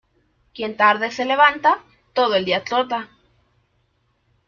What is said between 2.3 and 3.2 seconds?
el día trota.